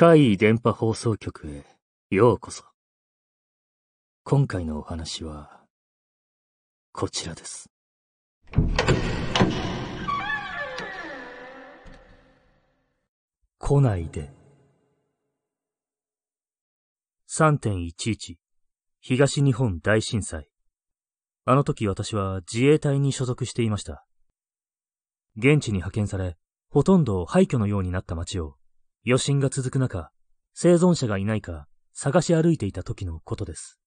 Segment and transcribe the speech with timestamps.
[0.00, 1.66] 海電波放送局へ
[2.08, 2.62] ようこそ。
[4.22, 5.64] 今回のお話は、
[6.92, 7.68] こちらです。
[13.58, 14.30] 来ないで。
[17.28, 18.36] 3.11
[19.00, 20.48] 東日本大震災。
[21.44, 24.06] あの時私は自衛隊に所属していました。
[25.36, 26.36] 現地に派遣され、
[26.70, 28.54] ほとんど廃墟のようになった街を、
[29.06, 30.10] 余震が続く中、
[30.54, 33.78] 生存者がいないか探し歩いていた時のことです。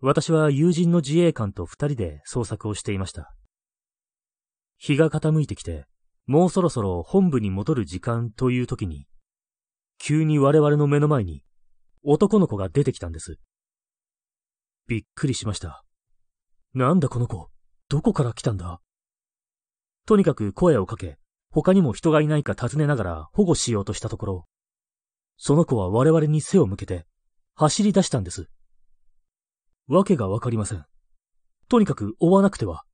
[0.00, 3.34] 私は友人の自衛官と二人で捜索をしていました。
[4.76, 5.86] 日が傾いてきて、
[6.26, 9.06] もうそろそろ本部に戻る時間という時に、
[9.98, 11.42] 急に我々の目の前に
[12.02, 13.38] 男の子が出てきたんです。
[14.86, 15.82] びっくりしました。
[16.74, 17.48] なんだこの子、
[17.88, 18.80] どこから来たんだ？
[20.04, 21.16] とにかく声をかけ、
[21.56, 24.46] 他にも人がいないか尋ねながら保護しようとしたところ、
[25.38, 27.06] その子は我々に背を向けて
[27.54, 28.50] 走り出したんです。
[29.88, 30.84] わけがわかりません。
[31.70, 32.84] とにかく追わなくては。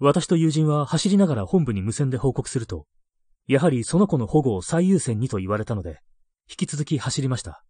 [0.00, 2.88] 私と友人は走りながら本部に無線で報告すると、
[3.46, 6.00] やはりその子の保護を最優先にと言われたので、
[6.50, 7.62] 引き続き走りました。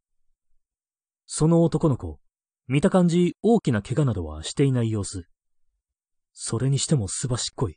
[1.27, 2.19] その男の子、
[2.67, 5.27] 見た感じ大きな怪我などはしていない様子。
[6.33, 7.77] それにしてもすばしっこい。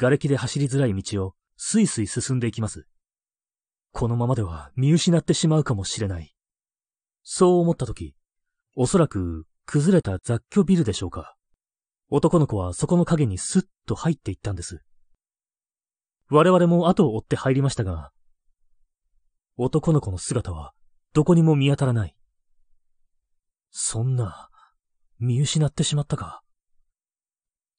[0.00, 2.86] 瓦礫で走りづらい道をスイスイ進んでいきます。
[3.92, 6.36] このままでは見失ってしまうかもしれない。
[7.24, 8.14] そう思ったとき、
[8.76, 11.34] おそらく崩れた雑居ビルでしょうか。
[12.10, 14.84] 男の子はそこの影にスッと入っていったんです。
[16.30, 18.12] 我々も後を追って入りましたが、
[19.56, 20.74] 男の子の姿は
[21.12, 22.14] どこにも見当たらない。
[23.70, 24.48] そんな、
[25.18, 26.42] 見失ってしまったか。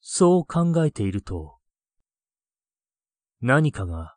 [0.02, 1.59] そう考えていると、
[3.42, 4.16] 何かが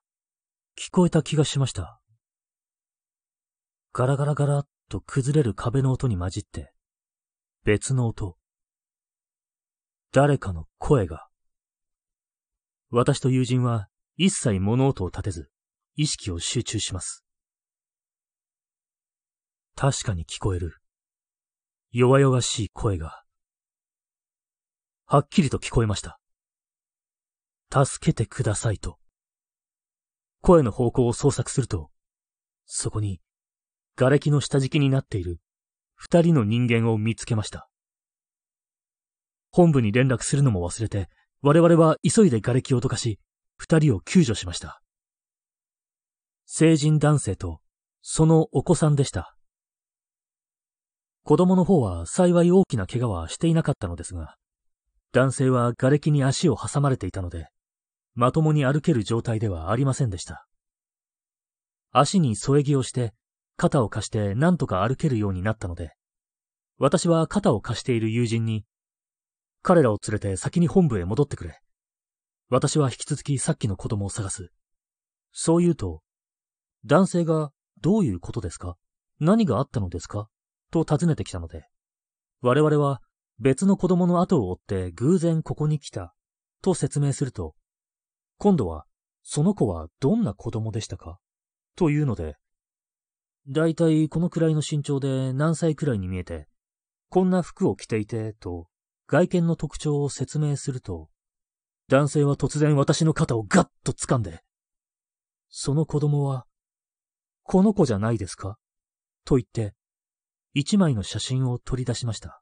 [0.78, 2.02] 聞こえた気がしました。
[3.94, 6.74] ガラガラガラっと崩れる壁の音に混じって、
[7.64, 8.36] 別の音。
[10.12, 11.28] 誰かの声が。
[12.90, 13.88] 私と友人は
[14.18, 15.50] 一切物音を立てず、
[15.96, 17.24] 意識を集中します。
[19.76, 20.82] 確かに聞こえる。
[21.92, 23.24] 弱々しい声が。
[25.06, 26.20] はっきりと聞こえました。
[27.72, 29.00] 助けてくださいと。
[30.44, 31.90] 声の方向を捜索すると、
[32.66, 33.22] そこに、
[33.96, 35.40] 瓦礫の下敷きになっている
[35.96, 37.70] 二人の人間を見つけました。
[39.52, 41.08] 本部に連絡するのも忘れて、
[41.42, 43.20] 我々は急いで瓦礫をどかし、
[43.56, 44.82] 二人を救助しました。
[46.46, 47.62] 成人男性と、
[48.02, 49.38] そのお子さんでした。
[51.24, 54.36] 子供の方は幸い大きな怪我はしていなかったのですが、
[55.14, 57.48] 男性は瓦礫に足を挟まれていたので、
[58.16, 60.46] まともに歩ける状態ではありませんでした。
[61.92, 63.14] 足に添え木をして、
[63.56, 65.94] 肩を貸して何とか歩けるようになったので、
[66.78, 68.66] 私は肩を貸している友人に、
[69.62, 71.60] 彼らを連れて先に本部へ戻ってくれ。
[72.50, 74.52] 私は引き続きさっきの子供を探す。
[75.32, 76.02] そう言うと、
[76.86, 77.52] 男性が
[77.82, 78.76] どういうことですか？
[79.20, 80.28] 何があったのですか？
[80.72, 81.68] と尋ねてきたので、
[82.42, 83.02] 我々は
[83.40, 86.14] 別の子供の後を追って偶然ここに来た、
[86.62, 87.56] と説明すると、
[88.38, 88.86] 今度は、
[89.24, 91.20] その子はどんな子供でしたか？
[91.76, 92.36] というので、
[93.48, 96.48] だいたいこのくらいの身長で何歳くらいに見えて、
[97.10, 98.68] こんな服を着ていて、と、
[99.08, 101.10] 外見の特徴を説明すると、
[101.90, 104.42] 男性は突然私の肩をガッと掴んで、
[105.50, 106.46] その子供は、
[107.44, 108.58] この子じゃないですか？
[109.26, 109.74] と言って、
[110.54, 112.42] 一枚の写真を取り出しました。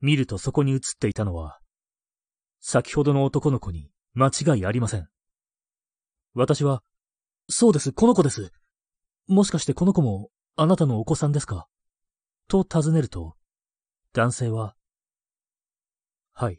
[0.00, 1.60] 見るとそこに写っていたのは、
[2.60, 5.08] 先ほどの男の子に間違いありません。
[6.34, 6.82] 私は、
[7.48, 8.52] そうです、この子です。
[9.26, 11.66] もしかしてこの子もあなたのお子さんですか？
[12.48, 13.36] と尋ねると、
[14.12, 14.76] 男性は、
[16.32, 16.58] はい。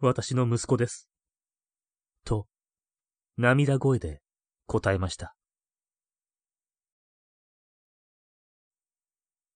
[0.00, 1.08] 私の息子です。
[2.24, 2.46] と、
[3.36, 4.20] 涙声で
[4.66, 5.34] 答えました。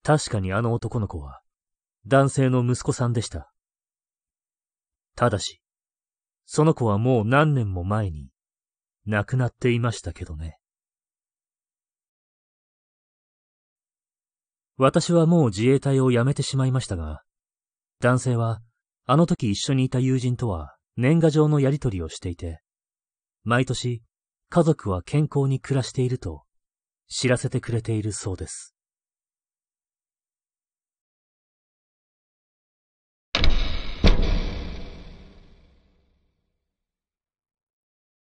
[0.03, 1.43] 確かにあの男の子は、
[2.07, 3.53] 男性の息子さんでした。
[5.17, 5.61] ただし、
[6.47, 8.31] その子はもう何年も前に
[9.05, 10.59] 亡くなっていましたけどね。
[14.79, 17.23] 私はもう自衛隊を辞めてしまいましたが、
[18.01, 18.61] 男性は
[19.07, 22.61] あの時一緒にいた友人とは年賀状のやり取りをしていて、
[23.43, 24.03] 毎年
[24.49, 26.45] 家族は健康に暮らしていると
[27.09, 28.76] 知らせてくれているそうです。